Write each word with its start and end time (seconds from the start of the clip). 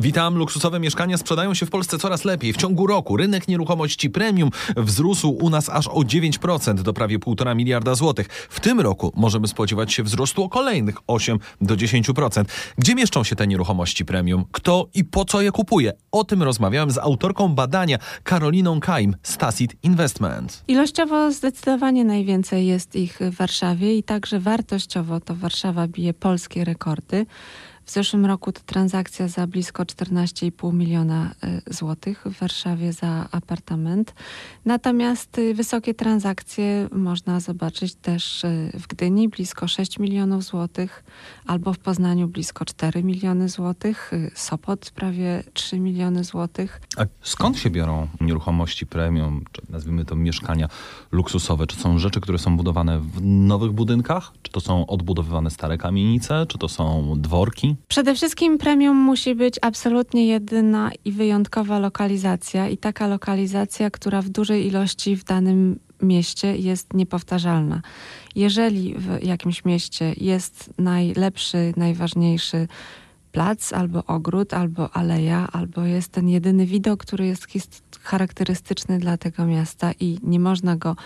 Witam. 0.00 0.36
Luksusowe 0.36 0.80
mieszkania 0.80 1.18
sprzedają 1.18 1.54
się 1.54 1.66
w 1.66 1.70
Polsce 1.70 1.98
coraz 1.98 2.24
lepiej. 2.24 2.52
W 2.52 2.56
ciągu 2.56 2.86
roku 2.86 3.16
rynek 3.16 3.48
nieruchomości 3.48 4.10
premium 4.10 4.50
wzrósł 4.76 5.30
u 5.30 5.50
nas 5.50 5.68
aż 5.68 5.88
o 5.88 6.00
9% 6.00 6.74
do 6.74 6.92
prawie 6.92 7.18
1,5 7.18 7.56
miliarda 7.56 7.94
złotych. 7.94 8.28
W 8.50 8.60
tym 8.60 8.80
roku 8.80 9.12
możemy 9.16 9.48
spodziewać 9.48 9.92
się 9.92 10.02
wzrostu 10.02 10.42
o 10.42 10.48
kolejnych 10.48 10.96
8 11.06 11.38
do 11.60 11.76
10%. 11.76 12.44
Gdzie 12.78 12.94
mieszczą 12.94 13.24
się 13.24 13.36
te 13.36 13.46
nieruchomości 13.46 14.04
premium? 14.04 14.44
Kto 14.52 14.88
i 14.94 15.04
po 15.04 15.24
co 15.24 15.42
je 15.42 15.52
kupuje? 15.52 15.92
O 16.12 16.24
tym 16.24 16.42
rozmawiałem 16.42 16.90
z 16.90 16.98
autorką 16.98 17.48
badania 17.48 17.98
Karoliną 18.22 18.80
Kaim 18.80 19.16
z 19.22 19.36
Tacit 19.36 19.76
Investment. 19.82 20.64
Ilościowo 20.68 21.32
zdecydowanie 21.32 22.04
najwięcej 22.04 22.66
jest 22.66 22.96
ich 22.96 23.18
w 23.20 23.36
Warszawie 23.36 23.98
i 23.98 24.02
także 24.02 24.40
wartościowo 24.40 25.20
to 25.20 25.34
Warszawa 25.34 25.88
bije 25.88 26.14
polskie 26.14 26.64
rekordy. 26.64 27.26
W 27.88 27.90
zeszłym 27.90 28.26
roku 28.26 28.52
to 28.52 28.60
transakcja 28.66 29.28
za 29.28 29.46
blisko 29.46 29.82
14,5 29.82 30.74
miliona 30.74 31.30
y, 31.68 31.74
złotych 31.74 32.24
w 32.26 32.40
Warszawie 32.40 32.92
za 32.92 33.28
apartament. 33.32 34.14
Natomiast 34.64 35.38
y, 35.38 35.54
wysokie 35.54 35.94
transakcje 35.94 36.88
można 36.92 37.40
zobaczyć 37.40 37.94
też 37.94 38.44
y, 38.44 38.70
w 38.74 38.86
Gdyni 38.86 39.28
blisko 39.28 39.68
6 39.68 39.98
milionów 39.98 40.44
złotych, 40.44 41.04
albo 41.46 41.72
w 41.72 41.78
Poznaniu 41.78 42.28
blisko 42.28 42.64
4 42.64 43.04
miliony 43.04 43.48
złotych, 43.48 44.10
Sopot 44.34 44.90
prawie 44.90 45.44
3 45.52 45.80
miliony 45.80 46.24
złotych. 46.24 46.80
A 46.96 47.04
skąd 47.22 47.58
się 47.58 47.70
biorą 47.70 48.08
nieruchomości 48.20 48.86
premium, 48.86 49.44
czy 49.52 49.62
nazwijmy 49.68 50.04
to 50.04 50.16
mieszkania 50.16 50.68
luksusowe? 51.12 51.66
Czy 51.66 51.76
są 51.76 51.98
rzeczy, 51.98 52.20
które 52.20 52.38
są 52.38 52.56
budowane 52.56 52.98
w 52.98 53.24
nowych 53.24 53.72
budynkach? 53.72 54.32
Czy 54.42 54.52
to 54.52 54.60
są 54.60 54.86
odbudowywane 54.86 55.50
stare 55.50 55.78
kamienice? 55.78 56.46
Czy 56.48 56.58
to 56.58 56.68
są 56.68 57.14
dworki? 57.16 57.77
Przede 57.88 58.14
wszystkim 58.14 58.58
premium 58.58 58.96
musi 58.96 59.34
być 59.34 59.56
absolutnie 59.62 60.26
jedyna 60.26 60.90
i 61.04 61.12
wyjątkowa 61.12 61.78
lokalizacja 61.78 62.68
i 62.68 62.76
taka 62.76 63.06
lokalizacja, 63.06 63.90
która 63.90 64.22
w 64.22 64.28
dużej 64.28 64.66
ilości 64.66 65.16
w 65.16 65.24
danym 65.24 65.78
mieście 66.02 66.56
jest 66.56 66.94
niepowtarzalna. 66.94 67.82
Jeżeli 68.34 68.94
w 68.94 69.22
jakimś 69.22 69.64
mieście 69.64 70.14
jest 70.16 70.70
najlepszy, 70.78 71.72
najważniejszy 71.76 72.68
plac, 73.32 73.72
albo 73.72 74.04
ogród, 74.04 74.54
albo 74.54 74.96
aleja, 74.96 75.48
albo 75.52 75.84
jest 75.84 76.12
ten 76.12 76.28
jedyny 76.28 76.66
widok, 76.66 77.00
który 77.00 77.26
jest 77.26 77.46
charakterystyczny 78.02 78.98
dla 78.98 79.16
tego 79.16 79.46
miasta 79.46 79.92
i 80.00 80.18
nie 80.22 80.40
można 80.40 80.76
go 80.76 80.96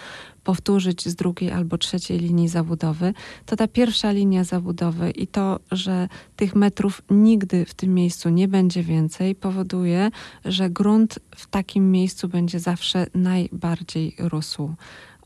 powtórzyć 0.45 1.09
z 1.09 1.15
drugiej 1.15 1.50
albo 1.50 1.78
trzeciej 1.78 2.19
linii 2.19 2.48
zabudowy, 2.48 3.15
to 3.47 3.56
ta 3.56 3.69
pierwsza 3.69 4.11
linia 4.11 4.45
zabudowy 4.45 5.11
i 5.11 5.27
to, 5.27 5.61
że 5.70 6.09
tych 6.37 6.55
metrów 6.55 7.03
nigdy 7.11 7.65
w 7.65 7.75
tym 7.75 7.95
miejscu 7.95 8.28
nie 8.28 8.48
będzie 8.48 8.83
więcej, 8.83 9.34
powoduje, 9.34 10.11
że 10.45 10.70
grunt 10.70 11.19
w 11.37 11.47
takim 11.47 11.91
miejscu 11.91 12.28
będzie 12.28 12.61
zawsze 12.61 13.06
najbardziej 13.15 14.15
rósł. 14.19 14.75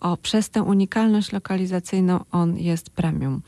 O, 0.00 0.16
przez 0.16 0.50
tę 0.50 0.62
unikalność 0.62 1.32
lokalizacyjną 1.32 2.24
on 2.32 2.58
jest 2.58 2.90
premium. 2.90 3.42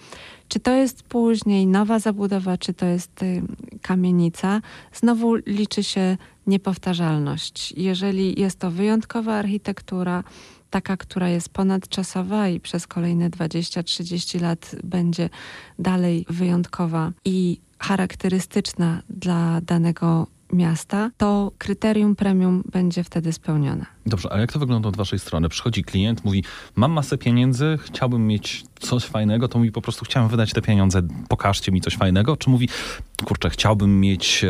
Czy 0.49 0.61
to 0.61 0.71
jest 0.71 1.03
później 1.03 1.67
nowa 1.67 1.99
zabudowa, 1.99 2.59
czy 2.59 2.75
to 2.75 2.87
jest 2.87 3.23
y, 3.23 3.43
kamienica, 3.83 4.61
znowu 4.93 5.35
liczy 5.35 5.85
się 5.85 6.17
niepowtarzalność. 6.47 7.73
Jeżeli 7.77 8.41
jest 8.41 8.59
to 8.59 8.71
wyjątkowa 8.71 9.35
architektura, 9.35 10.25
taka, 10.71 10.97
która 10.97 11.29
jest 11.29 11.49
ponadczasowa 11.49 12.49
i 12.49 12.61
przez 12.61 12.87
kolejne 12.87 13.31
20-30 13.31 14.41
lat 14.41 14.77
będzie 14.85 15.31
dalej 15.79 16.27
wyjątkowa 16.29 17.13
i 17.25 17.61
charakterystyczna 17.79 19.03
dla 19.11 19.61
danego 19.61 20.27
miasta, 20.53 21.11
to 21.17 21.53
kryterium 21.59 22.17
premium 22.17 22.63
będzie 22.73 23.05
wtedy 23.05 23.33
spełnione. 23.33 23.87
Dobrze, 24.07 24.33
a 24.33 24.39
jak 24.41 24.53
to 24.53 24.59
wygląda 24.59 24.89
od 24.89 24.97
waszej 24.97 25.19
strony? 25.19 25.49
Przychodzi 25.49 25.85
klient, 25.85 26.25
mówi, 26.25 26.45
mam 26.77 26.93
masę 26.93 27.19
pieniędzy, 27.19 27.79
chciałbym 27.83 28.27
mieć 28.27 28.65
coś 28.81 29.05
fajnego, 29.05 29.49
to 29.49 29.59
mówi 29.59 29.73
po 29.73 29.83
prostu 29.83 30.05
chciałem 30.05 30.29
wydać 30.29 30.53
te 30.53 30.63
pieniądze, 30.63 31.03
pokażcie 31.29 31.73
mi 31.73 31.81
coś 31.81 31.97
fajnego, 31.97 32.37
czy 32.37 32.51
mówi, 32.51 32.69
kurczę, 33.25 33.51
chciałbym 33.51 34.01
mieć 34.01 34.45
e, 34.45 34.49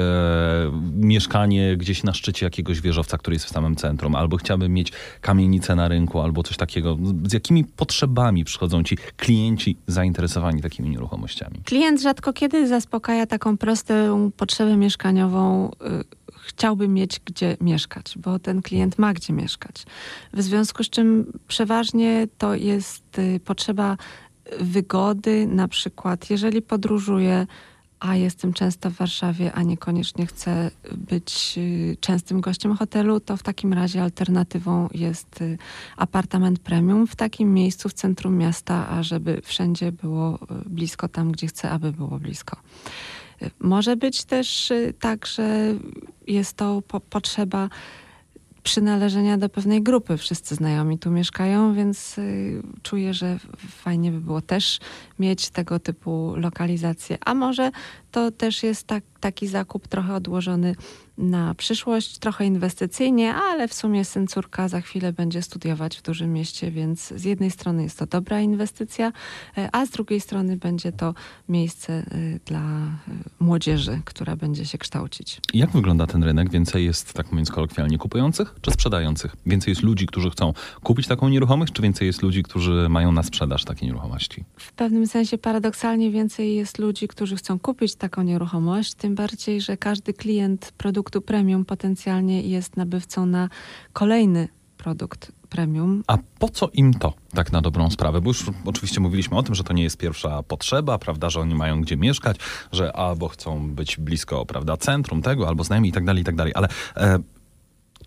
mieszkanie 0.94 1.76
gdzieś 1.76 2.02
na 2.02 2.14
szczycie 2.14 2.46
jakiegoś 2.46 2.80
wieżowca, 2.80 3.18
który 3.18 3.34
jest 3.34 3.46
w 3.46 3.48
samym 3.48 3.76
centrum, 3.76 4.14
albo 4.14 4.36
chciałbym 4.36 4.72
mieć 4.72 4.92
kamienicę 5.20 5.76
na 5.76 5.88
rynku, 5.88 6.20
albo 6.20 6.42
coś 6.42 6.56
takiego. 6.56 6.98
Z 7.28 7.32
jakimi 7.32 7.64
potrzebami 7.64 8.44
przychodzą 8.44 8.82
ci 8.82 8.96
klienci 8.96 9.76
zainteresowani 9.86 10.62
takimi 10.62 10.90
nieruchomościami? 10.90 11.60
Klient 11.64 12.02
rzadko 12.02 12.32
kiedy 12.32 12.68
zaspokaja 12.68 13.26
taką 13.26 13.56
prostą 13.56 14.30
potrzebę 14.36 14.76
mieszkaniową, 14.76 15.70
y, 15.70 16.04
chciałby 16.46 16.88
mieć 16.88 17.20
gdzie 17.24 17.56
mieszkać, 17.60 18.14
bo 18.18 18.38
ten 18.38 18.62
klient 18.62 18.98
ma 18.98 19.14
gdzie 19.14 19.32
mieszkać. 19.32 19.84
W 20.32 20.42
związku 20.42 20.84
z 20.84 20.90
czym 20.90 21.32
przeważnie 21.48 22.28
to 22.38 22.54
jest 22.54 23.18
y, 23.18 23.40
potrzeba 23.44 23.96
wygody, 24.60 25.46
na 25.46 25.68
przykład 25.68 26.30
jeżeli 26.30 26.62
podróżuję, 26.62 27.46
a 28.00 28.16
jestem 28.16 28.52
często 28.52 28.90
w 28.90 28.94
Warszawie, 28.94 29.52
a 29.52 29.62
niekoniecznie 29.62 30.26
chcę 30.26 30.70
być 30.96 31.54
y, 31.58 31.96
częstym 32.00 32.40
gościem 32.40 32.76
hotelu, 32.76 33.20
to 33.20 33.36
w 33.36 33.42
takim 33.42 33.72
razie 33.72 34.02
alternatywą 34.02 34.88
jest 34.94 35.40
y, 35.42 35.58
apartament 35.96 36.58
premium 36.58 37.06
w 37.06 37.16
takim 37.16 37.54
miejscu 37.54 37.88
w 37.88 37.92
centrum 37.92 38.36
miasta, 38.36 38.88
a 38.88 39.02
żeby 39.02 39.40
wszędzie 39.44 39.92
było 39.92 40.38
blisko 40.66 41.08
tam, 41.08 41.32
gdzie 41.32 41.46
chcę, 41.46 41.70
aby 41.70 41.92
było 41.92 42.18
blisko. 42.18 42.56
Może 43.60 43.96
być 43.96 44.24
też 44.24 44.70
y, 44.70 44.94
tak, 45.00 45.26
że 45.26 45.74
jest 46.26 46.56
to 46.56 46.82
po 46.82 47.00
potrzeba 47.00 47.68
przynależenia 48.62 49.38
do 49.38 49.48
pewnej 49.48 49.82
grupy. 49.82 50.16
Wszyscy 50.16 50.54
znajomi 50.54 50.98
tu 50.98 51.10
mieszkają, 51.10 51.74
więc 51.74 52.18
y, 52.18 52.62
czuję, 52.82 53.14
że 53.14 53.38
fajnie 53.68 54.12
by 54.12 54.20
było 54.20 54.40
też 54.40 54.78
mieć 55.18 55.50
tego 55.50 55.78
typu 55.78 56.32
lokalizacje. 56.36 57.18
A 57.24 57.34
może 57.34 57.70
to 58.10 58.30
też 58.30 58.62
jest 58.62 58.86
tak, 58.86 59.04
taki 59.20 59.46
zakup 59.46 59.88
trochę 59.88 60.14
odłożony 60.14 60.74
na 61.18 61.54
przyszłość, 61.54 62.18
trochę 62.18 62.46
inwestycyjnie, 62.46 63.34
ale 63.34 63.68
w 63.68 63.74
sumie 63.74 64.04
syn 64.04 64.26
córka 64.26 64.68
za 64.68 64.80
chwilę 64.80 65.12
będzie 65.12 65.42
studiować 65.42 65.96
w 65.96 66.02
dużym 66.02 66.32
mieście, 66.32 66.70
więc 66.70 67.08
z 67.08 67.24
jednej 67.24 67.50
strony 67.50 67.82
jest 67.82 67.98
to 67.98 68.06
dobra 68.06 68.40
inwestycja, 68.40 69.12
e, 69.58 69.68
a 69.72 69.86
z 69.86 69.90
drugiej 69.90 70.20
strony 70.20 70.56
będzie 70.56 70.92
to 70.92 71.14
miejsce 71.48 71.92
e, 71.92 72.04
dla 72.44 72.60
e, 72.60 72.98
młodzieży, 73.40 74.00
która 74.04 74.36
będzie 74.36 74.66
się 74.66 74.78
kształcić. 74.78 75.40
Jak 75.54 75.70
wygląda 75.70 76.06
ten 76.06 76.24
rynek? 76.24 76.50
Więcej 76.50 76.84
jest, 76.84 77.12
tak 77.12 77.32
mówiąc 77.32 77.50
kolokwialnie, 77.50 77.98
kupujących 77.98 78.54
czy 78.60 78.70
sprzedających? 78.70 79.36
Więcej 79.46 79.72
jest 79.72 79.82
ludzi, 79.82 80.06
którzy 80.06 80.30
chcą 80.30 80.52
kupić 80.82 81.06
taką 81.06 81.28
nieruchomość, 81.28 81.72
czy 81.72 81.82
więcej 81.82 82.06
jest 82.06 82.22
ludzi, 82.22 82.42
którzy 82.42 82.88
mają 82.88 83.12
na 83.12 83.22
sprzedaż 83.22 83.64
takie 83.64 83.86
nieruchomości? 83.86 84.44
W 84.56 84.72
pewnym 84.72 85.06
sensie 85.06 85.38
paradoksalnie 85.38 86.10
więcej 86.10 86.54
jest 86.54 86.78
ludzi, 86.78 87.08
którzy 87.08 87.36
chcą 87.36 87.58
kupić 87.58 87.94
taką 87.94 88.22
nieruchomość, 88.22 88.94
tym 88.94 89.07
bardziej, 89.14 89.60
że 89.60 89.76
każdy 89.76 90.12
klient 90.12 90.72
produktu 90.76 91.20
premium 91.20 91.64
potencjalnie 91.64 92.42
jest 92.42 92.76
nabywcą 92.76 93.26
na 93.26 93.48
kolejny 93.92 94.48
produkt 94.76 95.32
premium. 95.48 96.04
A 96.06 96.18
po 96.38 96.48
co 96.48 96.68
im 96.72 96.94
to, 96.94 97.12
tak 97.34 97.52
na 97.52 97.60
dobrą 97.60 97.90
sprawę? 97.90 98.20
Bo 98.20 98.30
już 98.30 98.44
oczywiście 98.64 99.00
mówiliśmy 99.00 99.36
o 99.36 99.42
tym, 99.42 99.54
że 99.54 99.64
to 99.64 99.72
nie 99.72 99.82
jest 99.82 99.96
pierwsza 99.96 100.42
potrzeba, 100.42 100.98
prawda, 100.98 101.30
że 101.30 101.40
oni 101.40 101.54
mają 101.54 101.80
gdzie 101.80 101.96
mieszkać, 101.96 102.36
że 102.72 102.96
albo 102.96 103.28
chcą 103.28 103.70
być 103.70 103.96
blisko, 103.96 104.46
prawda, 104.46 104.76
centrum 104.76 105.22
tego, 105.22 105.48
albo 105.48 105.64
znajomych 105.64 105.90
i 105.90 105.92
tak 105.92 106.04
dalej, 106.04 106.22
i 106.22 106.24
tak 106.24 106.36
dalej. 106.36 106.52
Ale 106.56 106.68
e, 106.96 107.18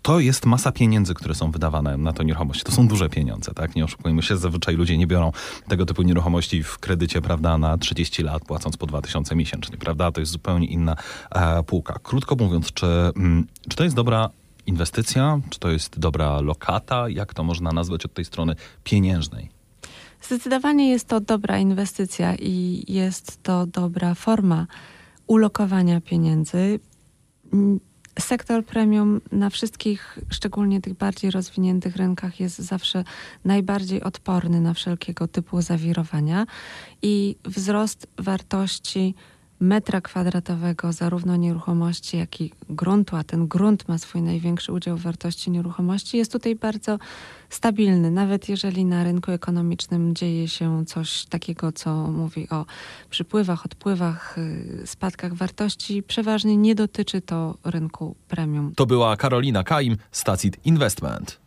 to 0.02 0.20
jest 0.20 0.46
masa 0.46 0.72
pieniędzy, 0.72 1.14
które 1.14 1.34
są 1.34 1.50
wydawane 1.50 1.96
na 1.96 2.12
tę 2.12 2.24
nieruchomość. 2.24 2.62
To 2.62 2.72
są 2.72 2.88
duże 2.88 3.08
pieniądze, 3.08 3.54
tak? 3.54 3.74
Nie 3.74 3.84
oszukujmy 3.84 4.22
się, 4.22 4.36
zazwyczaj 4.36 4.76
ludzie 4.76 4.98
nie 4.98 5.06
biorą 5.06 5.32
tego 5.68 5.86
typu 5.86 6.02
nieruchomości 6.02 6.62
w 6.62 6.78
kredycie, 6.78 7.22
prawda, 7.22 7.58
na 7.58 7.78
30 7.78 8.22
lat, 8.22 8.44
płacąc 8.44 8.76
po 8.76 8.86
2000 8.86 9.34
miesięcznie, 9.34 9.76
prawda? 9.76 10.12
To 10.12 10.20
jest 10.20 10.32
zupełnie 10.32 10.66
inna 10.66 10.96
e, 11.30 11.62
półka. 11.62 11.98
Krótko 12.02 12.36
mówiąc, 12.36 12.72
czy, 12.72 12.86
mm, 12.86 13.46
czy 13.68 13.76
to 13.76 13.84
jest 13.84 13.96
dobra 13.96 14.30
inwestycja, 14.66 15.40
czy 15.50 15.58
to 15.58 15.70
jest 15.70 15.98
dobra 15.98 16.40
lokata? 16.40 17.08
Jak 17.08 17.34
to 17.34 17.44
można 17.44 17.72
nazwać 17.72 18.04
od 18.04 18.14
tej 18.14 18.24
strony 18.24 18.56
pieniężnej? 18.84 19.50
Zdecydowanie 20.22 20.90
jest 20.90 21.08
to 21.08 21.20
dobra 21.20 21.58
inwestycja 21.58 22.34
i 22.34 22.84
jest 22.88 23.42
to 23.42 23.66
dobra 23.66 24.14
forma 24.14 24.66
ulokowania 25.26 26.00
pieniędzy 26.00 26.80
sektor 28.18 28.64
premium 28.64 29.20
na 29.32 29.50
wszystkich, 29.50 30.18
szczególnie 30.30 30.80
tych 30.80 30.94
bardziej 30.94 31.30
rozwiniętych 31.30 31.96
rynkach, 31.96 32.40
jest 32.40 32.58
zawsze 32.58 33.04
najbardziej 33.44 34.02
odporny 34.02 34.60
na 34.60 34.74
wszelkiego 34.74 35.28
typu 35.28 35.62
zawirowania 35.62 36.46
i 37.02 37.36
wzrost 37.44 38.06
wartości 38.18 39.14
metra 39.62 40.00
kwadratowego 40.00 40.92
zarówno 40.92 41.36
nieruchomości, 41.36 42.16
jak 42.16 42.40
i 42.40 42.52
gruntu, 42.70 43.16
a 43.16 43.24
ten 43.24 43.48
grunt 43.48 43.88
ma 43.88 43.98
swój 43.98 44.22
największy 44.22 44.72
udział 44.72 44.96
w 44.96 45.02
wartości 45.02 45.50
nieruchomości, 45.50 46.16
jest 46.16 46.32
tutaj 46.32 46.56
bardzo 46.56 46.98
stabilny. 47.50 48.10
Nawet 48.10 48.48
jeżeli 48.48 48.84
na 48.84 49.04
rynku 49.04 49.30
ekonomicznym 49.30 50.14
dzieje 50.14 50.48
się 50.48 50.84
coś 50.86 51.24
takiego, 51.24 51.72
co 51.72 51.94
mówi 51.94 52.48
o 52.50 52.66
przypływach, 53.10 53.66
odpływach, 53.66 54.38
y, 54.38 54.86
spadkach 54.86 55.34
wartości, 55.34 56.02
przeważnie 56.02 56.56
nie 56.56 56.74
dotyczy 56.74 57.20
to 57.20 57.54
rynku 57.64 58.16
premium. 58.28 58.74
To 58.74 58.86
była 58.86 59.16
Karolina 59.16 59.64
Kaim 59.64 59.96
z 60.12 60.24
Tacit 60.24 60.56
Investment. 60.64 61.41